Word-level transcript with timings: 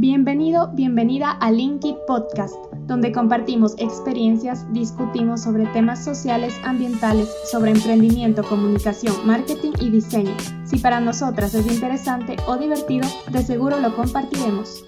Bienvenido, 0.00 0.70
bienvenida 0.74 1.32
a 1.32 1.50
Linkit 1.50 1.96
Podcast, 2.06 2.54
donde 2.86 3.10
compartimos 3.10 3.74
experiencias, 3.78 4.64
discutimos 4.72 5.42
sobre 5.42 5.66
temas 5.72 6.04
sociales, 6.04 6.54
ambientales, 6.62 7.28
sobre 7.50 7.72
emprendimiento, 7.72 8.44
comunicación, 8.44 9.26
marketing 9.26 9.72
y 9.80 9.90
diseño. 9.90 10.36
Si 10.64 10.78
para 10.78 11.00
nosotras 11.00 11.52
es 11.54 11.66
interesante 11.66 12.36
o 12.46 12.56
divertido, 12.56 13.08
de 13.32 13.42
seguro 13.42 13.80
lo 13.80 13.92
compartiremos. 13.96 14.84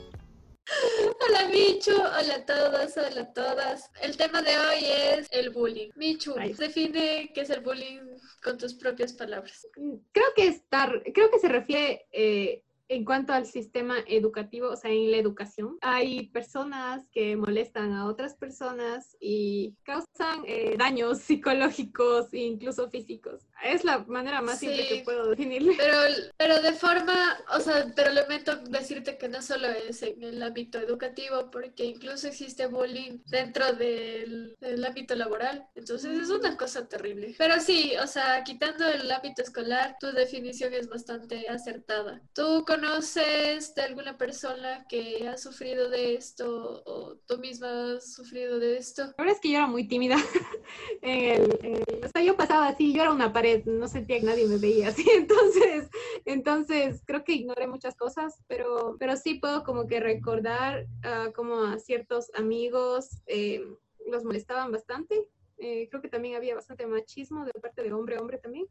Hola 1.28 1.48
Michu, 1.48 1.90
hola 1.90 2.36
a 2.36 2.46
todos, 2.46 2.96
hola 2.96 3.22
a 3.22 3.32
todas. 3.32 3.90
El 4.00 4.16
tema 4.16 4.42
de 4.42 4.56
hoy 4.56 4.84
es 5.18 5.28
el 5.32 5.50
bullying. 5.50 5.88
Michu, 5.96 6.34
define 6.56 7.32
qué 7.34 7.40
es 7.40 7.50
el 7.50 7.62
bullying 7.62 7.98
con 8.44 8.56
tus 8.58 8.74
propias 8.74 9.12
palabras. 9.14 9.66
Creo 10.12 10.26
que 10.36 10.46
estar, 10.46 11.02
creo 11.12 11.32
que 11.32 11.40
se 11.40 11.48
refiere 11.48 12.06
eh, 12.12 12.62
en 12.90 13.04
cuanto 13.04 13.32
al 13.32 13.46
sistema 13.46 13.94
educativo, 14.08 14.70
o 14.70 14.76
sea, 14.76 14.90
en 14.90 15.12
la 15.12 15.16
educación, 15.16 15.78
hay 15.80 16.26
personas 16.26 17.06
que 17.12 17.36
molestan 17.36 17.92
a 17.92 18.06
otras 18.06 18.34
personas 18.34 19.16
y 19.20 19.76
causan 19.84 20.42
eh, 20.44 20.74
daños 20.76 21.18
psicológicos 21.20 22.34
e 22.34 22.38
incluso 22.38 22.90
físicos. 22.90 23.46
Es 23.62 23.84
la 23.84 23.98
manera 23.98 24.42
más 24.42 24.58
simple 24.58 24.88
que 24.88 25.02
puedo 25.04 25.28
definirlo. 25.28 25.72
Pero, 25.76 25.96
pero 26.36 26.60
de 26.60 26.72
forma, 26.72 27.38
o 27.54 27.60
sea, 27.60 27.92
pero 27.94 28.10
lamento 28.12 28.56
decirte 28.56 29.18
que 29.18 29.28
no 29.28 29.40
solo 29.40 29.68
es 29.68 30.02
en 30.02 30.24
el 30.24 30.42
ámbito 30.42 30.78
educativo, 30.78 31.48
porque 31.52 31.84
incluso 31.84 32.26
existe 32.26 32.66
bullying 32.66 33.18
dentro 33.26 33.72
del, 33.74 34.56
del 34.58 34.84
ámbito 34.84 35.14
laboral. 35.14 35.68
Entonces 35.76 36.18
es 36.18 36.30
una 36.30 36.56
cosa 36.56 36.88
terrible. 36.88 37.36
Pero 37.38 37.60
sí, 37.60 37.92
o 38.02 38.06
sea, 38.08 38.42
quitando 38.42 38.88
el 38.88 39.08
ámbito 39.12 39.42
escolar, 39.42 39.96
tu 40.00 40.08
definición 40.08 40.74
es 40.74 40.88
bastante 40.88 41.48
acertada. 41.48 42.20
Tú 42.32 42.64
con 42.66 42.79
conoces 42.80 43.74
de 43.74 43.82
alguna 43.82 44.16
persona 44.16 44.86
que 44.88 45.28
ha 45.28 45.36
sufrido 45.36 45.90
de 45.90 46.14
esto 46.14 46.82
o 46.86 47.16
tú 47.26 47.38
misma 47.38 47.96
has 47.96 48.14
sufrido 48.14 48.58
de 48.58 48.78
esto? 48.78 49.02
La 49.02 49.14
verdad 49.18 49.34
es 49.34 49.40
que 49.40 49.50
yo 49.50 49.58
era 49.58 49.66
muy 49.66 49.86
tímida. 49.86 50.16
o 51.02 52.08
sea, 52.08 52.22
yo 52.22 52.36
pasaba 52.36 52.68
así, 52.68 52.94
yo 52.94 53.02
era 53.02 53.12
una 53.12 53.32
pared, 53.32 53.64
no 53.66 53.86
sentía 53.86 54.18
que 54.18 54.26
nadie 54.26 54.46
me 54.46 54.56
veía 54.56 54.88
así. 54.88 55.04
Entonces, 55.10 55.90
entonces 56.24 57.02
creo 57.04 57.22
que 57.22 57.34
ignoré 57.34 57.66
muchas 57.66 57.94
cosas, 57.96 58.42
pero, 58.48 58.96
pero 58.98 59.16
sí 59.16 59.34
puedo 59.34 59.62
como 59.62 59.86
que 59.86 60.00
recordar 60.00 60.86
uh, 61.04 61.32
como 61.32 61.64
a 61.64 61.78
ciertos 61.78 62.30
amigos 62.34 63.20
eh, 63.26 63.62
los 64.06 64.24
molestaban 64.24 64.72
bastante. 64.72 65.26
Eh, 65.58 65.88
creo 65.90 66.00
que 66.00 66.08
también 66.08 66.36
había 66.36 66.54
bastante 66.54 66.86
machismo 66.86 67.44
de 67.44 67.52
parte 67.52 67.82
de 67.82 67.92
hombre 67.92 68.16
a 68.16 68.20
hombre 68.20 68.38
también 68.38 68.66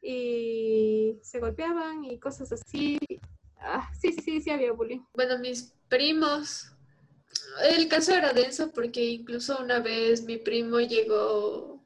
y 0.00 1.18
se 1.22 1.38
golpeaban 1.38 2.04
y 2.04 2.18
cosas 2.18 2.50
así. 2.52 2.98
Ah, 3.64 3.88
sí, 4.00 4.12
sí, 4.12 4.20
sí, 4.22 4.40
sí 4.40 4.50
había 4.50 4.72
bullying. 4.72 5.00
Bueno, 5.14 5.38
mis 5.38 5.72
primos, 5.88 6.72
el 7.68 7.88
caso 7.88 8.14
era 8.14 8.32
denso 8.32 8.72
porque 8.72 9.04
incluso 9.04 9.58
una 9.58 9.80
vez 9.80 10.22
mi 10.24 10.36
primo 10.36 10.80
llegó 10.80 11.84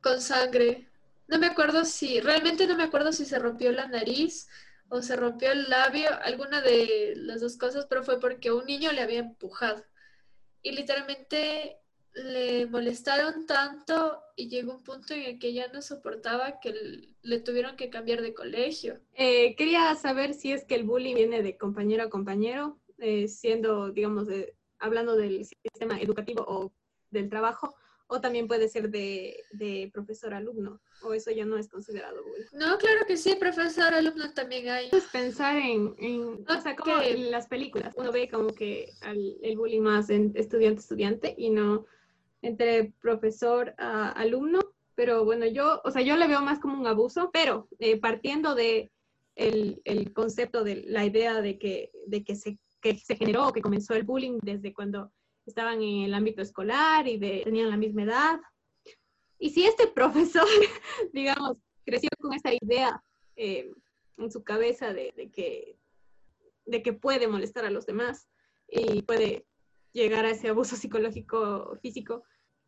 con 0.00 0.20
sangre. 0.20 0.88
No 1.28 1.38
me 1.38 1.46
acuerdo 1.46 1.84
si, 1.84 2.20
realmente 2.20 2.66
no 2.66 2.76
me 2.76 2.82
acuerdo 2.84 3.12
si 3.12 3.24
se 3.24 3.38
rompió 3.38 3.72
la 3.72 3.88
nariz 3.88 4.48
o 4.88 5.02
se 5.02 5.16
rompió 5.16 5.52
el 5.52 5.68
labio, 5.68 6.10
alguna 6.22 6.60
de 6.60 7.14
las 7.16 7.40
dos 7.40 7.56
cosas, 7.56 7.86
pero 7.86 8.04
fue 8.04 8.20
porque 8.20 8.52
un 8.52 8.66
niño 8.66 8.92
le 8.92 9.00
había 9.02 9.20
empujado. 9.20 9.84
Y 10.62 10.72
literalmente 10.72 11.78
le 12.14 12.66
molestaron 12.66 13.46
tanto 13.46 14.20
y 14.36 14.48
llegó 14.48 14.74
un 14.74 14.82
punto 14.82 15.14
en 15.14 15.22
el 15.22 15.38
que 15.38 15.52
ya 15.52 15.68
no 15.68 15.82
soportaba 15.82 16.60
que 16.60 17.08
le 17.22 17.40
tuvieron 17.40 17.76
que 17.76 17.90
cambiar 17.90 18.22
de 18.22 18.34
colegio. 18.34 19.00
Eh, 19.14 19.56
quería 19.56 19.94
saber 19.96 20.34
si 20.34 20.52
es 20.52 20.64
que 20.64 20.76
el 20.76 20.84
bullying 20.84 21.14
viene 21.16 21.42
de 21.42 21.56
compañero 21.56 22.04
a 22.04 22.10
compañero, 22.10 22.78
eh, 22.98 23.28
siendo, 23.28 23.90
digamos, 23.90 24.28
hablando 24.78 25.16
del 25.16 25.44
sistema 25.44 26.00
educativo 26.00 26.44
o 26.46 26.72
del 27.10 27.28
trabajo, 27.28 27.74
o 28.06 28.20
también 28.20 28.46
puede 28.46 28.68
ser 28.68 28.90
de, 28.90 29.90
profesor-alumno, 29.92 30.80
o 31.02 31.14
eso 31.14 31.30
ya 31.30 31.44
no 31.44 31.56
es 31.56 31.68
considerado 31.68 32.22
bullying. 32.22 32.46
No, 32.52 32.76
claro 32.78 33.06
que 33.06 33.16
sí, 33.16 33.34
profesor-alumno 33.34 34.32
también 34.34 34.68
hay. 34.68 34.88
Es 34.92 35.04
pensar 35.04 35.56
en, 35.56 35.94
en 35.98 36.44
o 36.46 36.60
sea, 36.60 36.76
como 36.76 37.00
en 37.00 37.30
las 37.30 37.48
películas, 37.48 37.94
uno 37.96 38.12
ve 38.12 38.28
como 38.28 38.48
que 38.48 38.92
el 39.02 39.56
bullying 39.56 39.80
más 39.80 40.10
en 40.10 40.32
estudiante-estudiante 40.36 41.34
y 41.36 41.50
no 41.50 41.86
entre 42.44 42.92
profesor 43.00 43.74
a 43.78 44.10
alumno, 44.10 44.60
pero 44.94 45.24
bueno, 45.24 45.46
yo, 45.46 45.80
o 45.82 45.90
sea, 45.90 46.02
yo 46.02 46.16
le 46.16 46.28
veo 46.28 46.42
más 46.42 46.60
como 46.60 46.78
un 46.78 46.86
abuso, 46.86 47.30
pero 47.32 47.68
eh, 47.78 47.98
partiendo 47.98 48.54
de 48.54 48.92
el, 49.34 49.80
el, 49.84 50.12
concepto 50.12 50.62
de 50.62 50.84
la 50.86 51.04
idea 51.04 51.40
de 51.40 51.58
que, 51.58 51.90
de 52.06 52.22
que 52.22 52.36
se, 52.36 52.58
que 52.80 52.96
se 52.96 53.16
generó, 53.16 53.52
que 53.52 53.62
comenzó 53.62 53.94
el 53.94 54.04
bullying 54.04 54.38
desde 54.42 54.74
cuando 54.74 55.10
estaban 55.46 55.82
en 55.82 56.04
el 56.04 56.14
ámbito 56.14 56.42
escolar 56.42 57.08
y 57.08 57.18
de, 57.18 57.40
tenían 57.44 57.70
la 57.70 57.78
misma 57.78 58.02
edad. 58.02 58.40
Y 59.38 59.50
si 59.50 59.64
este 59.64 59.86
profesor, 59.94 60.46
digamos, 61.12 61.56
creció 61.84 62.10
con 62.20 62.34
esa 62.34 62.52
idea 62.52 63.02
eh, 63.36 63.72
en 64.18 64.30
su 64.30 64.44
cabeza 64.44 64.92
de, 64.92 65.12
de, 65.16 65.30
que, 65.30 65.78
de 66.66 66.82
que 66.82 66.92
puede 66.92 67.26
molestar 67.26 67.64
a 67.64 67.70
los 67.70 67.86
demás 67.86 68.28
y 68.68 69.02
puede 69.02 69.46
llegar 69.92 70.26
a 70.26 70.30
ese 70.30 70.48
abuso 70.48 70.76
psicológico 70.76 71.76
físico, 71.80 72.24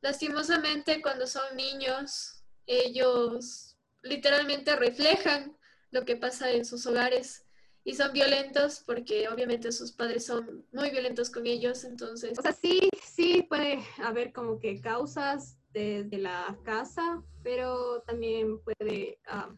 lastimosamente 0.06 1.02
cuando 1.02 1.26
son 1.26 1.56
niños, 1.56 2.44
ellos 2.64 3.76
literalmente 4.02 4.76
reflejan 4.76 5.56
lo 5.90 6.04
que 6.04 6.16
pasa 6.16 6.52
en 6.52 6.64
sus 6.64 6.86
hogares 6.86 7.44
y 7.82 7.94
son 7.94 8.12
violentos 8.12 8.84
porque 8.86 9.28
obviamente 9.28 9.72
sus 9.72 9.90
padres 9.90 10.24
son 10.24 10.64
muy 10.72 10.90
violentos 10.90 11.28
con 11.28 11.44
ellos, 11.48 11.82
entonces... 11.82 12.38
O 12.38 12.42
sea, 12.42 12.52
sí, 12.52 12.88
sí 13.02 13.42
puede 13.48 13.80
haber 13.98 14.32
como 14.32 14.60
que 14.60 14.80
causas 14.80 15.58
de, 15.72 16.08
la 16.12 16.56
casa, 16.64 17.20
pero 17.42 18.00
también 18.02 18.60
puede... 18.60 19.18
Um, 19.32 19.56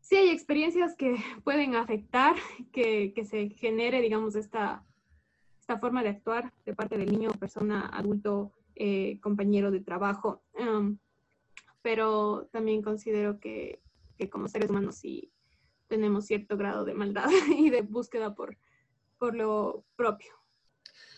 sí 0.00 0.14
hay 0.14 0.30
experiencias 0.30 0.94
que 0.94 1.16
pueden 1.42 1.74
afectar, 1.74 2.36
que, 2.72 3.12
que 3.12 3.24
se 3.24 3.50
genere, 3.50 4.00
digamos, 4.00 4.36
esta, 4.36 4.84
esta 5.58 5.78
forma 5.78 6.04
de 6.04 6.10
actuar 6.10 6.52
de 6.64 6.74
parte 6.76 6.96
del 6.96 7.10
niño, 7.10 7.32
persona, 7.32 7.90
adulto, 7.92 8.52
eh, 8.82 9.20
compañero 9.20 9.70
de 9.70 9.80
trabajo. 9.80 10.42
Pero 11.82 12.48
también 12.50 12.80
considero 12.80 13.38
que, 13.38 13.82
como 14.30 14.48
seres 14.48 14.70
humanos 14.70 14.96
sí 14.96 15.30
tenemos 15.86 16.24
cierto 16.24 16.56
grado 16.56 16.86
de 16.86 16.94
maldad 16.94 17.28
y 17.58 17.68
de 17.68 17.82
búsqueda 17.82 18.34
por, 18.34 18.56
por 19.18 19.34
lo 19.34 19.84
propio. 19.96 20.32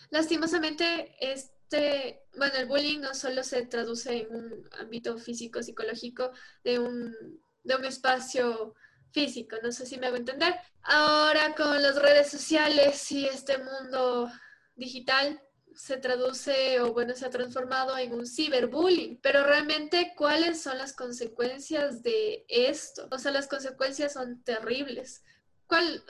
Lastimosamente, 0.09 1.15
este, 1.21 2.23
bueno, 2.37 2.53
el 2.57 2.67
bullying 2.67 2.99
no 2.99 3.13
solo 3.13 3.43
se 3.43 3.65
traduce 3.65 4.23
en 4.23 4.35
un 4.35 4.69
ámbito 4.81 5.17
físico, 5.17 5.63
psicológico, 5.63 6.31
de 6.65 6.79
un, 6.79 7.15
de 7.63 7.75
un 7.77 7.85
espacio 7.85 8.75
físico, 9.11 9.55
no 9.63 9.71
sé 9.71 9.85
si 9.85 9.97
me 9.97 10.07
hago 10.07 10.17
entender. 10.17 10.53
Ahora 10.81 11.55
con 11.55 11.81
las 11.81 11.95
redes 11.95 12.29
sociales 12.29 13.09
y 13.13 13.25
este 13.25 13.57
mundo 13.57 14.29
digital, 14.75 15.41
se 15.75 15.97
traduce 15.97 16.79
o 16.81 16.93
bueno, 16.93 17.13
se 17.15 17.25
ha 17.25 17.29
transformado 17.29 17.97
en 17.97 18.13
un 18.13 18.25
ciberbullying. 18.25 19.19
Pero 19.21 19.43
realmente, 19.43 20.13
¿cuáles 20.15 20.61
son 20.61 20.77
las 20.77 20.93
consecuencias 20.93 22.03
de 22.03 22.45
esto? 22.47 23.07
O 23.11 23.17
sea, 23.17 23.31
las 23.31 23.47
consecuencias 23.47 24.13
son 24.13 24.43
terribles. 24.43 25.23
¿Cuál, 25.67 26.03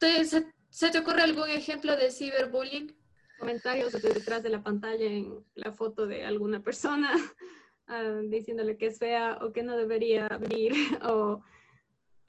se, 0.00 0.90
te 0.90 0.98
ocurre 0.98 1.22
algún 1.22 1.48
ejemplo 1.48 1.96
de 1.96 2.10
ciberbullying? 2.10 2.94
Comentarios 3.38 3.92
detrás 3.92 4.42
de 4.42 4.50
la 4.50 4.62
pantalla 4.62 5.04
en 5.04 5.44
la 5.54 5.72
foto 5.72 6.06
de 6.06 6.24
alguna 6.24 6.62
persona 6.62 7.12
ah, 7.86 8.20
diciéndole 8.24 8.78
que 8.78 8.86
es 8.86 8.98
fea 8.98 9.38
o 9.42 9.52
que 9.52 9.62
no 9.62 9.76
debería 9.76 10.26
venir 10.28 10.72
o 11.02 11.42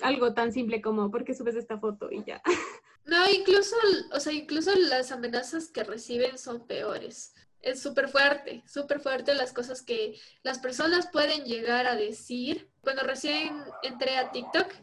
algo 0.02 0.34
tan 0.34 0.52
simple 0.52 0.82
como 0.82 1.10
¿por 1.10 1.24
qué 1.24 1.34
subes 1.34 1.56
esta 1.56 1.80
foto? 1.80 2.12
y 2.12 2.24
ya. 2.24 2.42
No, 3.08 3.30
incluso, 3.30 3.76
o 4.12 4.20
sea, 4.20 4.34
incluso 4.34 4.76
las 4.76 5.14
amenazas 5.14 5.70
que 5.70 5.84
reciben 5.86 6.38
son 6.38 6.68
peores. 6.68 7.34
Es 7.62 7.82
súper 7.82 8.10
fuerte, 8.10 8.64
súper 8.68 9.00
fuerte 9.00 9.34
las 9.34 9.54
cosas 9.54 9.82
que 9.82 10.20
las 10.44 10.60
personas 10.60 11.08
pueden 11.08 11.46
llegar 11.46 11.88
a 11.88 11.96
decir. 11.96 12.70
Cuando 12.82 13.04
recién 13.04 13.64
entré 13.82 14.18
a 14.18 14.32
TikTok, 14.32 14.74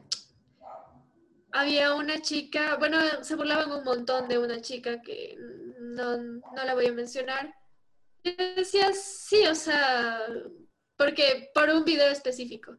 había 1.52 1.94
una 1.94 2.20
chica, 2.22 2.76
bueno, 2.76 2.98
se 3.22 3.36
burlaban 3.36 3.70
un 3.70 3.84
montón 3.84 4.26
de 4.26 4.38
una 4.38 4.60
chica 4.60 5.02
que 5.02 5.36
no, 5.78 6.16
no 6.16 6.64
la 6.64 6.74
voy 6.74 6.86
a 6.86 6.92
mencionar. 6.92 7.54
Y 8.22 8.32
decía, 8.56 8.90
sí, 8.94 9.46
o 9.46 9.54
sea, 9.54 10.18
porque 10.96 11.50
por 11.52 11.68
un 11.68 11.84
video 11.84 12.08
específico 12.10 12.78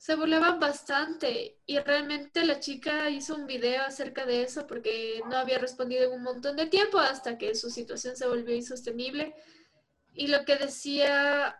se 0.00 0.14
burlaban 0.14 0.58
bastante 0.58 1.60
y 1.66 1.78
realmente 1.78 2.42
la 2.46 2.58
chica 2.58 3.10
hizo 3.10 3.34
un 3.34 3.46
video 3.46 3.82
acerca 3.82 4.24
de 4.24 4.42
eso 4.42 4.66
porque 4.66 5.20
no 5.28 5.36
había 5.36 5.58
respondido 5.58 6.04
en 6.04 6.12
un 6.12 6.22
montón 6.22 6.56
de 6.56 6.68
tiempo 6.68 6.98
hasta 6.98 7.36
que 7.36 7.54
su 7.54 7.68
situación 7.68 8.16
se 8.16 8.26
volvió 8.26 8.56
insostenible. 8.56 9.34
Y 10.14 10.28
lo 10.28 10.46
que 10.46 10.56
decía, 10.56 11.54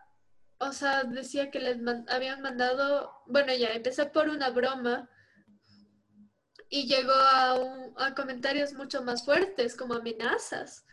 o 0.57 0.71
sea, 0.71 1.03
decía 1.03 1.51
que 1.51 1.59
les 1.59 1.77
habían 2.07 2.41
mandado, 2.41 3.11
bueno, 3.27 3.53
ya 3.53 3.73
empecé 3.73 4.07
por 4.07 4.27
una 4.27 4.49
broma 4.49 5.07
y 6.67 6.87
llegó 6.87 7.13
a, 7.13 7.51
a 7.97 8.15
comentarios 8.15 8.73
mucho 8.73 9.03
más 9.03 9.23
fuertes, 9.23 9.75
como 9.75 9.93
amenazas 9.93 10.83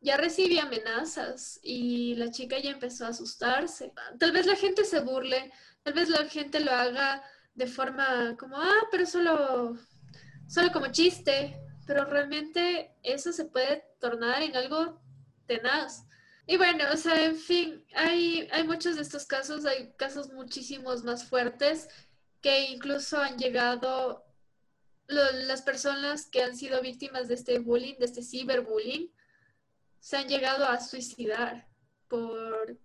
ya 0.00 0.16
recibí 0.16 0.58
amenazas 0.58 1.58
y 1.62 2.14
la 2.14 2.30
chica 2.30 2.58
ya 2.58 2.70
empezó 2.70 3.06
a 3.06 3.08
asustarse. 3.08 3.92
Tal 4.18 4.32
vez 4.32 4.46
la 4.46 4.54
gente 4.56 4.84
se 4.84 5.00
burle, 5.00 5.52
tal 5.82 5.94
vez 5.94 6.08
la 6.08 6.24
gente 6.28 6.60
lo 6.60 6.72
haga 6.72 7.22
de 7.54 7.66
forma 7.66 8.36
como, 8.38 8.56
ah, 8.56 8.86
pero 8.90 9.06
solo, 9.06 9.76
solo 10.46 10.72
como 10.72 10.92
chiste, 10.92 11.60
pero 11.86 12.04
realmente 12.04 12.94
eso 13.02 13.32
se 13.32 13.46
puede 13.46 13.84
tornar 14.00 14.42
en 14.42 14.56
algo 14.56 15.00
tenaz. 15.46 16.04
Y 16.46 16.56
bueno, 16.56 16.84
o 16.92 16.96
sea, 16.96 17.24
en 17.24 17.36
fin, 17.36 17.84
hay, 17.94 18.48
hay 18.52 18.64
muchos 18.64 18.96
de 18.96 19.02
estos 19.02 19.26
casos, 19.26 19.66
hay 19.66 19.92
casos 19.96 20.32
muchísimos 20.32 21.04
más 21.04 21.24
fuertes 21.24 21.88
que 22.40 22.70
incluso 22.70 23.18
han 23.18 23.36
llegado 23.36 24.24
las 25.08 25.62
personas 25.62 26.26
que 26.26 26.42
han 26.42 26.56
sido 26.56 26.80
víctimas 26.82 27.28
de 27.28 27.34
este 27.34 27.58
bullying, 27.58 27.94
de 27.98 28.04
este 28.04 28.22
ciberbullying, 28.22 29.10
se 30.00 30.16
han 30.18 30.28
llegado 30.28 30.66
a 30.66 30.80
suicidar 30.80 31.66
por, 32.08 32.78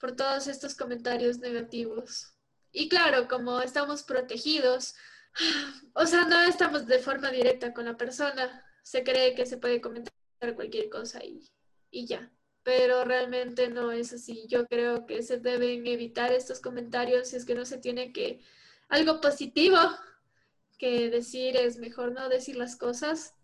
por 0.00 0.16
todos 0.16 0.48
estos 0.48 0.74
comentarios 0.74 1.38
negativos. 1.38 2.34
Y 2.72 2.88
claro, 2.88 3.28
como 3.28 3.60
estamos 3.60 4.02
protegidos, 4.02 4.94
o 5.94 6.06
sea, 6.06 6.24
no 6.24 6.40
estamos 6.40 6.86
de 6.86 6.98
forma 6.98 7.30
directa 7.30 7.72
con 7.74 7.84
la 7.84 7.96
persona, 7.96 8.64
se 8.82 9.04
cree 9.04 9.34
que 9.34 9.46
se 9.46 9.58
puede 9.58 9.80
comentar 9.80 10.12
cualquier 10.54 10.88
cosa 10.88 11.22
y, 11.22 11.48
y 11.90 12.06
ya. 12.06 12.32
Pero 12.62 13.04
realmente 13.04 13.68
no 13.68 13.92
es 13.92 14.12
así. 14.12 14.46
Yo 14.48 14.66
creo 14.66 15.06
que 15.06 15.22
se 15.22 15.38
deben 15.38 15.86
evitar 15.86 16.32
estos 16.32 16.60
comentarios 16.60 17.28
si 17.28 17.36
es 17.36 17.44
que 17.44 17.54
no 17.54 17.64
se 17.64 17.78
tiene 17.78 18.12
que 18.12 18.42
algo 18.88 19.20
positivo 19.20 19.78
que 20.78 21.10
decir 21.10 21.56
es 21.56 21.76
mejor 21.76 22.12
no 22.12 22.28
decir 22.28 22.56
las 22.56 22.76
cosas 22.76 23.34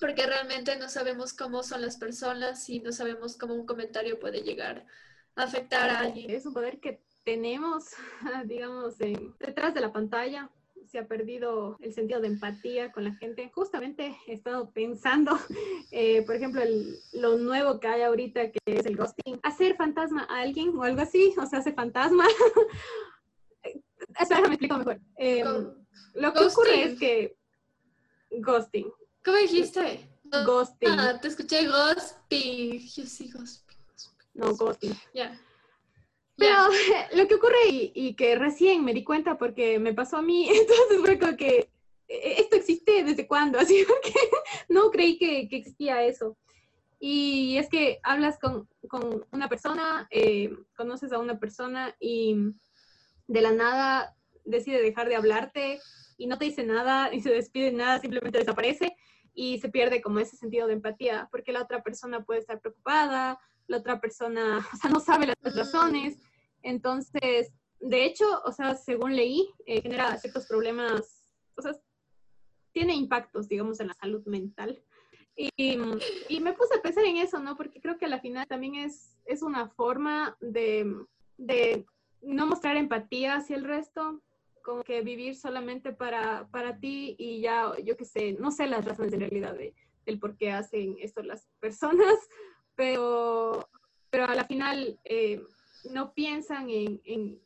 porque 0.00 0.26
realmente 0.26 0.76
no 0.76 0.88
sabemos 0.88 1.32
cómo 1.34 1.62
son 1.62 1.82
las 1.82 1.96
personas 1.96 2.68
y 2.68 2.80
no 2.80 2.90
sabemos 2.90 3.36
cómo 3.36 3.54
un 3.54 3.66
comentario 3.66 4.18
puede 4.18 4.42
llegar 4.42 4.86
afectar 5.36 5.90
a 5.90 6.00
alguien. 6.00 6.30
Es 6.30 6.46
un 6.46 6.54
poder 6.54 6.80
que 6.80 7.00
tenemos, 7.24 7.90
digamos, 8.46 8.98
detrás 8.98 9.74
de 9.74 9.80
la 9.80 9.92
pantalla. 9.92 10.50
Se 10.86 10.98
ha 10.98 11.08
perdido 11.08 11.76
el 11.80 11.92
sentido 11.92 12.20
de 12.20 12.28
empatía 12.28 12.92
con 12.92 13.04
la 13.04 13.14
gente. 13.14 13.50
Justamente 13.54 14.16
he 14.26 14.34
estado 14.34 14.70
pensando, 14.70 15.38
eh, 15.90 16.22
por 16.22 16.36
ejemplo, 16.36 16.62
lo 17.14 17.38
nuevo 17.38 17.80
que 17.80 17.88
hay 17.88 18.02
ahorita, 18.02 18.50
que 18.52 18.60
es 18.66 18.86
el 18.86 18.96
ghosting. 18.96 19.40
Hacer 19.42 19.76
fantasma 19.76 20.26
a 20.28 20.40
alguien 20.40 20.76
o 20.76 20.82
algo 20.82 21.00
así, 21.00 21.34
o 21.38 21.46
sea, 21.46 21.60
hace 21.60 21.72
fantasma. 21.72 22.24
Espera, 24.20 24.42
me 24.42 24.54
explico 24.54 24.78
mejor. 24.78 25.00
Em, 25.16 25.74
lo 26.14 26.32
que 26.32 26.44
ocurre 26.44 26.82
es 26.84 26.98
que 26.98 27.36
ghosting, 28.30 28.92
¿Cómo 29.24 29.38
dijiste? 29.38 30.06
Ghosting. 30.44 30.98
Ah, 30.98 31.18
te 31.18 31.28
escuché 31.28 31.66
ghosting. 31.66 32.78
Yo 32.78 33.06
sí, 33.06 33.30
ghosting. 33.32 33.63
No, 34.34 34.54
ghosting. 34.54 34.94
Ya. 35.14 35.40
Pero 36.36 36.56
lo 37.14 37.28
que 37.28 37.34
ocurre 37.34 37.68
y, 37.68 38.14
que 38.14 38.36
recién 38.36 38.84
me 38.84 38.92
di 38.92 39.04
cuenta 39.04 39.38
porque 39.38 39.78
me 39.78 39.94
pasó 39.94 40.18
a 40.18 40.22
mí, 40.22 40.48
entonces 40.50 41.00
fue 41.00 41.18
como 41.18 41.36
que 41.36 41.70
e, 42.08 42.40
esto 42.40 42.56
existe 42.56 43.04
desde 43.04 43.26
cuándo, 43.26 43.58
así 43.60 43.84
porque 43.86 44.14
no 44.68 44.90
creí 44.90 45.18
que, 45.18 45.48
existía 45.50 46.04
eso. 46.04 46.36
Y 46.98 47.58
es 47.58 47.68
que 47.68 48.00
hablas 48.02 48.38
con, 48.38 48.68
con 48.88 49.26
una 49.30 49.48
persona, 49.48 50.08
eh, 50.10 50.56
conoces 50.76 51.12
a 51.12 51.18
una 51.18 51.38
persona 51.38 51.94
y 52.00 52.36
de 53.26 53.40
la 53.40 53.52
nada 53.52 54.16
decide 54.44 54.80
dejar 54.80 55.08
de 55.08 55.16
hablarte 55.16 55.80
y 56.16 56.26
no 56.26 56.38
te 56.38 56.46
dice 56.46 56.64
nada 56.64 57.12
y 57.12 57.20
se 57.20 57.30
despide 57.30 57.72
nada, 57.72 57.98
simplemente 57.98 58.38
desaparece 58.38 58.96
y 59.34 59.58
se 59.58 59.68
pierde 59.68 60.00
como 60.00 60.20
ese 60.20 60.36
sentido 60.36 60.66
de 60.66 60.74
empatía, 60.74 61.28
porque 61.30 61.52
la 61.52 61.62
otra 61.62 61.82
persona 61.82 62.24
puede 62.24 62.40
estar 62.40 62.60
preocupada, 62.60 63.38
la 63.66 63.78
otra 63.78 64.00
persona, 64.00 64.58
o 64.72 64.76
sea, 64.76 64.90
no 64.90 65.00
sabe 65.00 65.26
las 65.26 65.56
razones. 65.56 66.18
Entonces, 66.62 67.52
de 67.80 68.04
hecho, 68.04 68.24
o 68.44 68.52
sea, 68.52 68.74
según 68.74 69.14
leí, 69.16 69.48
eh, 69.66 69.82
genera 69.82 70.16
ciertos 70.18 70.46
problemas, 70.46 71.28
o 71.56 71.62
sea, 71.62 71.72
tiene 72.72 72.94
impactos, 72.94 73.48
digamos, 73.48 73.80
en 73.80 73.88
la 73.88 73.94
salud 73.94 74.24
mental. 74.26 74.82
Y, 75.36 75.50
y, 75.56 76.40
me 76.40 76.52
puse 76.52 76.76
a 76.76 76.82
pensar 76.82 77.04
en 77.04 77.16
eso, 77.16 77.40
¿no? 77.40 77.56
Porque 77.56 77.80
creo 77.80 77.98
que 77.98 78.04
a 78.04 78.08
la 78.08 78.20
final 78.20 78.46
también 78.46 78.76
es, 78.76 79.16
es 79.24 79.42
una 79.42 79.68
forma 79.68 80.36
de, 80.40 80.94
de 81.36 81.86
no 82.22 82.46
mostrar 82.46 82.76
empatía 82.76 83.36
hacia 83.36 83.56
el 83.56 83.64
resto, 83.64 84.22
como 84.62 84.82
que 84.82 85.02
vivir 85.02 85.36
solamente 85.36 85.92
para, 85.92 86.48
para 86.50 86.78
ti 86.78 87.16
y 87.18 87.40
ya, 87.40 87.72
yo 87.84 87.96
qué 87.96 88.04
sé, 88.04 88.32
no 88.34 88.50
sé 88.50 88.66
las 88.66 88.84
razones 88.84 89.12
en 89.12 89.20
realidad 89.20 89.54
de, 89.54 89.74
del 90.06 90.18
por 90.18 90.36
qué 90.36 90.52
hacen 90.52 90.96
esto 91.00 91.22
las 91.22 91.46
personas, 91.60 92.16
pero, 92.74 93.68
pero 94.10 94.24
a 94.24 94.34
la 94.34 94.44
final 94.44 94.98
eh, 95.04 95.42
no 95.90 96.12
piensan 96.14 96.70
en, 96.70 97.00
en, 97.04 97.40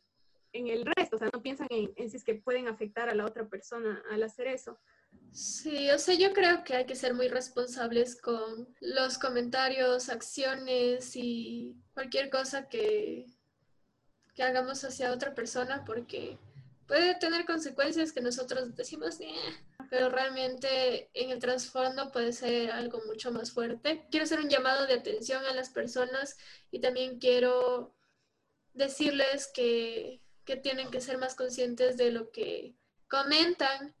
en, 0.53 0.67
el 0.67 0.85
resto, 0.85 1.15
o 1.15 1.19
sea, 1.19 1.29
no 1.33 1.41
piensan 1.41 1.67
en, 1.69 1.91
en 1.95 2.09
si 2.09 2.17
es 2.17 2.23
que 2.23 2.35
pueden 2.35 2.67
afectar 2.67 3.09
a 3.09 3.15
la 3.15 3.25
otra 3.25 3.47
persona 3.47 4.03
al 4.11 4.23
hacer 4.23 4.47
eso. 4.47 4.79
Sí, 5.31 5.89
o 5.91 5.99
sea, 5.99 6.15
yo 6.15 6.33
creo 6.33 6.63
que 6.63 6.75
hay 6.75 6.85
que 6.85 6.95
ser 6.95 7.13
muy 7.13 7.27
responsables 7.27 8.19
con 8.19 8.67
los 8.81 9.17
comentarios, 9.17 10.09
acciones 10.09 11.15
y 11.15 11.75
cualquier 11.93 12.29
cosa 12.29 12.67
que, 12.67 13.27
que 14.33 14.43
hagamos 14.43 14.83
hacia 14.83 15.11
otra 15.11 15.35
persona 15.35 15.83
porque 15.85 16.37
puede 16.87 17.13
tener 17.15 17.45
consecuencias 17.45 18.11
que 18.11 18.21
nosotros 18.21 18.75
decimos, 18.75 19.19
pero 19.89 20.09
realmente 20.09 21.09
en 21.13 21.31
el 21.31 21.39
trasfondo 21.39 22.11
puede 22.11 22.33
ser 22.33 22.71
algo 22.71 23.01
mucho 23.05 23.31
más 23.31 23.51
fuerte. 23.51 24.07
Quiero 24.11 24.25
hacer 24.25 24.39
un 24.39 24.49
llamado 24.49 24.85
de 24.85 24.93
atención 24.93 25.43
a 25.45 25.53
las 25.53 25.69
personas 25.69 26.37
y 26.71 26.79
también 26.79 27.19
quiero 27.19 27.95
decirles 28.73 29.49
que, 29.53 30.21
que 30.45 30.57
tienen 30.57 30.91
que 30.91 31.01
ser 31.01 31.17
más 31.17 31.35
conscientes 31.35 31.97
de 31.97 32.11
lo 32.11 32.31
que 32.31 32.75
comentan 33.07 33.95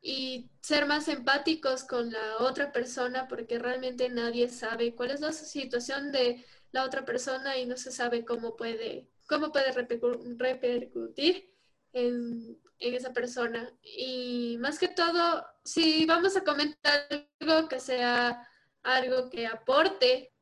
y 0.00 0.50
ser 0.60 0.86
más 0.86 1.08
empáticos 1.08 1.84
con 1.84 2.12
la 2.12 2.38
otra 2.38 2.72
persona 2.72 3.28
porque 3.28 3.58
realmente 3.58 4.08
nadie 4.08 4.48
sabe 4.48 4.94
cuál 4.94 5.10
es 5.10 5.20
la 5.20 5.32
situación 5.32 6.12
de 6.12 6.44
la 6.72 6.84
otra 6.84 7.04
persona 7.04 7.58
y 7.58 7.66
no 7.66 7.76
se 7.76 7.92
sabe 7.92 8.24
cómo 8.24 8.56
puede, 8.56 9.08
cómo 9.26 9.52
puede 9.52 9.72
repercutir 9.72 11.52
en, 11.92 12.58
esa 12.82 13.12
persona. 13.12 13.72
Y 13.82 14.56
más 14.60 14.78
que 14.78 14.88
todo, 14.88 15.44
si 15.64 16.04
vamos 16.06 16.36
a 16.36 16.44
comentar 16.44 17.06
algo 17.40 17.68
que 17.68 17.80
sea 17.80 18.46
algo 18.82 19.30
que 19.30 19.46
aporte, 19.46 20.32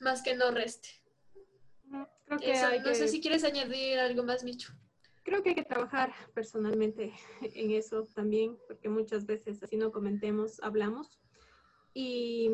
más 0.00 0.22
que 0.22 0.34
no 0.34 0.50
reste. 0.50 0.88
Creo 2.24 2.38
que 2.38 2.80
no 2.80 2.94
sé 2.94 3.08
si 3.08 3.20
quieres 3.20 3.44
añadir 3.44 3.98
algo 3.98 4.22
más, 4.22 4.44
Micho. 4.44 4.72
Creo 5.24 5.42
que 5.42 5.50
hay 5.50 5.54
que 5.54 5.64
trabajar 5.64 6.12
personalmente 6.34 7.12
en 7.54 7.70
eso 7.70 8.08
también, 8.14 8.58
porque 8.66 8.88
muchas 8.88 9.26
veces 9.26 9.62
así 9.62 9.76
no 9.76 9.92
comentemos, 9.92 10.60
hablamos. 10.62 11.20
Y 11.94 12.50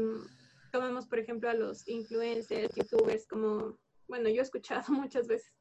tomemos, 0.73 1.07
por 1.07 1.19
ejemplo, 1.19 1.49
a 1.49 1.55
los 1.55 1.87
influencers, 1.89 2.75
youtubers, 2.75 3.27
como, 3.27 3.79
bueno, 4.09 4.29
yo 4.29 4.41
he 4.41 4.43
escuchado 4.43 4.85
muchas 4.93 5.27
veces 5.29 5.53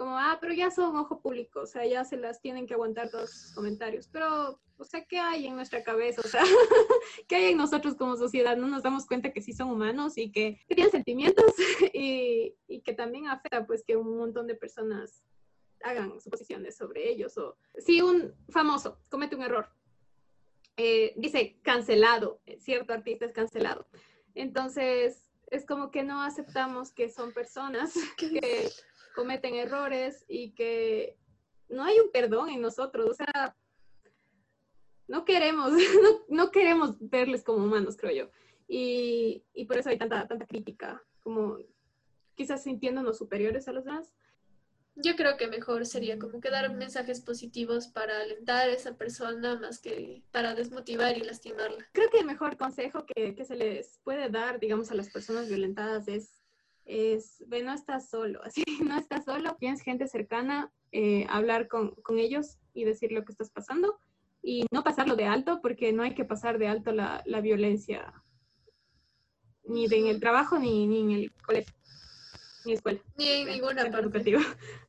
como, 0.00 0.16
ah, 0.16 0.38
pero 0.40 0.54
ya 0.54 0.70
son 0.70 0.96
ojo 0.96 1.20
público, 1.20 1.60
o 1.60 1.66
sea, 1.66 1.84
ya 1.84 2.04
se 2.04 2.16
las 2.16 2.40
tienen 2.40 2.66
que 2.66 2.72
aguantar 2.72 3.10
todos 3.10 3.30
sus 3.30 3.52
comentarios. 3.52 4.08
Pero, 4.08 4.58
o 4.78 4.84
sea, 4.84 5.04
¿qué 5.04 5.18
hay 5.18 5.46
en 5.46 5.56
nuestra 5.56 5.84
cabeza? 5.84 6.22
O 6.24 6.26
sea, 6.26 6.40
¿qué 7.28 7.36
hay 7.36 7.44
en 7.52 7.58
nosotros 7.58 7.96
como 7.96 8.16
sociedad? 8.16 8.56
No 8.56 8.66
nos 8.66 8.82
damos 8.82 9.04
cuenta 9.04 9.30
que 9.30 9.42
sí 9.42 9.52
son 9.52 9.68
humanos 9.68 10.16
y 10.16 10.32
que, 10.32 10.58
tienen 10.68 10.90
sentimientos 10.90 11.52
y, 11.92 12.54
y, 12.66 12.80
que 12.80 12.94
también 12.94 13.28
afecta, 13.28 13.66
pues, 13.66 13.84
que 13.84 13.94
un 13.96 14.16
montón 14.16 14.46
de 14.46 14.54
personas 14.54 15.22
hagan 15.82 16.18
suposiciones 16.18 16.78
sobre 16.78 17.10
ellos. 17.10 17.36
O 17.36 17.58
si 17.76 18.00
un 18.00 18.32
famoso 18.48 19.02
comete 19.10 19.36
un 19.36 19.42
error, 19.42 19.68
eh, 20.78 21.12
dice 21.18 21.60
cancelado, 21.60 22.40
cierto 22.58 22.94
artista 22.94 23.26
es 23.26 23.34
cancelado. 23.34 23.86
Entonces, 24.34 25.30
es 25.50 25.66
como 25.66 25.90
que 25.90 26.04
no 26.04 26.22
aceptamos 26.22 26.90
que 26.90 27.10
son 27.10 27.32
personas 27.32 27.92
que 28.16 28.70
cometen 29.20 29.54
errores 29.54 30.24
y 30.28 30.52
que 30.52 31.18
no 31.68 31.84
hay 31.84 32.00
un 32.00 32.10
perdón 32.10 32.48
en 32.48 32.62
nosotros, 32.62 33.06
o 33.10 33.12
sea, 33.12 33.54
no 35.08 35.26
queremos, 35.26 35.72
no, 36.30 36.50
queremos 36.50 36.96
verles 36.98 37.44
como 37.44 37.66
humanos, 37.66 37.98
creo 37.98 38.24
yo. 38.24 38.30
Y, 38.66 39.44
y, 39.52 39.66
por 39.66 39.76
eso 39.76 39.90
hay 39.90 39.98
tanta, 39.98 40.26
tanta 40.26 40.46
crítica, 40.46 41.02
como 41.22 41.58
quizás 42.34 42.62
sintiéndonos 42.62 43.18
superiores 43.18 43.68
a 43.68 43.72
los 43.72 43.84
demás. 43.84 44.10
Yo 44.94 45.16
creo 45.16 45.36
que 45.36 45.48
mejor 45.48 45.84
sería 45.84 46.18
como 46.18 46.40
que 46.40 46.48
dar 46.48 46.74
mensajes 46.74 47.20
positivos 47.20 47.88
para 47.88 48.22
alentar 48.22 48.70
a 48.70 48.72
esa 48.72 48.96
persona 48.96 49.60
más 49.60 49.80
que 49.80 50.22
para 50.32 50.54
desmotivar 50.54 51.18
y 51.18 51.20
lastimarla. 51.20 51.86
Creo 51.92 52.08
que 52.08 52.20
el 52.20 52.26
mejor 52.26 52.56
consejo 52.56 53.04
que, 53.04 53.34
que 53.34 53.44
se 53.44 53.54
les 53.54 54.00
puede 54.02 54.30
dar, 54.30 54.60
digamos, 54.60 54.90
a 54.90 54.94
las 54.94 55.10
personas 55.10 55.46
violentadas 55.46 56.08
es 56.08 56.39
es, 56.90 57.42
ve, 57.46 57.62
no 57.62 57.72
estás 57.72 58.10
solo, 58.10 58.42
así, 58.44 58.64
no 58.84 58.98
estás 58.98 59.24
solo, 59.24 59.56
tienes 59.58 59.80
gente 59.82 60.08
cercana, 60.08 60.72
eh, 60.92 61.26
hablar 61.28 61.68
con, 61.68 61.94
con, 62.02 62.18
ellos 62.18 62.58
y 62.74 62.84
decir 62.84 63.12
lo 63.12 63.24
que 63.24 63.32
estás 63.32 63.50
pasando 63.50 63.98
y 64.42 64.64
no 64.72 64.82
pasarlo 64.82 65.14
de 65.14 65.26
alto 65.26 65.60
porque 65.62 65.92
no 65.92 66.02
hay 66.02 66.14
que 66.14 66.24
pasar 66.24 66.58
de 66.58 66.66
alto 66.66 66.92
la, 66.92 67.22
la 67.26 67.40
violencia 67.40 68.12
ni 69.64 69.84
en 69.84 70.06
el 70.06 70.20
trabajo 70.20 70.58
ni, 70.58 70.86
ni 70.86 71.00
en 71.00 71.10
el 71.12 71.32
colegio, 71.46 71.74
ni 72.64 72.72
en 72.72 72.76
escuela. 72.76 73.00
Ni 73.16 73.28
en 73.28 73.48
ninguna 73.48 73.82
parte. 73.82 74.00
Educativa. 74.00 74.40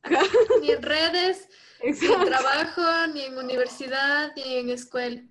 Ni 0.60 0.70
en 0.70 0.82
redes, 0.82 1.48
ni 1.82 1.90
en 1.90 2.24
trabajo, 2.24 2.82
ni 3.12 3.22
en 3.22 3.38
universidad, 3.38 4.32
ni 4.36 4.56
en 4.56 4.70
escuela. 4.70 5.22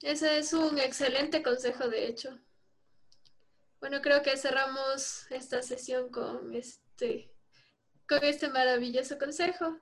Ese 0.00 0.38
es 0.38 0.52
un 0.52 0.78
excelente 0.78 1.42
consejo, 1.42 1.88
de 1.88 2.06
hecho. 2.06 2.38
Bueno, 3.82 4.00
creo 4.00 4.22
que 4.22 4.36
cerramos 4.36 5.26
esta 5.32 5.60
sesión 5.60 6.08
con 6.08 6.54
este, 6.54 7.34
con 8.08 8.22
este 8.22 8.48
maravilloso 8.48 9.18
consejo. 9.18 9.76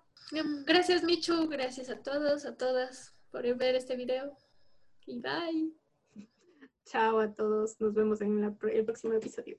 Gracias, 0.65 1.05
Michu. 1.05 1.49
Gracias 1.49 1.91
a 1.91 2.03
todos, 2.03 2.47
a 2.47 2.57
todas 2.57 3.15
por 3.31 3.43
ver 3.59 3.75
este 3.75 3.97
video. 3.97 4.35
Y 5.05 5.21
bye. 5.21 5.75
Chao 6.87 7.21
a 7.21 7.31
todos. 7.35 7.79
Nos 7.79 7.93
vemos 7.93 8.23
en 8.23 8.43
el 8.43 8.85
próximo 8.87 9.13
episodio. 9.13 9.59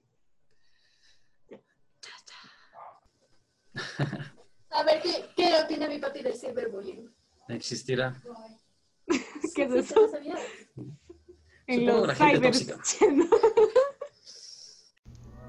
A 4.71 4.83
ver, 4.83 5.03
¿qué, 5.03 5.29
qué 5.35 5.53
opina 5.63 5.87
mi 5.87 5.99
papi 5.99 6.23
del 6.23 6.35
cyberbullying? 6.35 7.13
¿Existirá? 7.47 8.19
¿Qué 9.53 9.65
es 9.65 9.71
eso? 9.71 10.09
en 11.67 11.85
los 11.85 12.17
cyber 12.17 12.53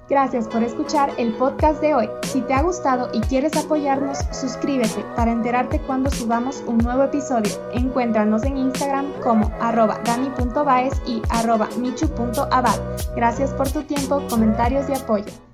Gracias 0.09 0.47
por 0.47 0.61
escuchar 0.63 1.11
el 1.17 1.33
podcast 1.33 1.79
de 1.81 1.95
hoy. 1.95 2.09
Si 2.23 2.41
te 2.41 2.53
ha 2.53 2.61
gustado 2.61 3.09
y 3.13 3.21
quieres 3.21 3.55
apoyarnos, 3.55 4.19
suscríbete 4.31 5.03
para 5.15 5.31
enterarte 5.31 5.79
cuando 5.79 6.11
subamos 6.11 6.63
un 6.67 6.79
nuevo 6.79 7.03
episodio. 7.03 7.51
Encuéntranos 7.73 8.43
en 8.43 8.57
Instagram 8.57 9.11
como 9.21 9.51
arroba 9.61 9.99
dani.baez 10.03 11.01
y 11.05 11.21
arroba 11.29 11.69
michu.abad. 11.77 12.79
Gracias 13.15 13.51
por 13.51 13.69
tu 13.69 13.83
tiempo, 13.83 14.21
comentarios 14.29 14.89
y 14.89 14.93
apoyo. 14.93 15.52